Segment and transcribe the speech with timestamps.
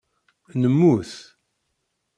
[0.61, 1.11] Nemmut.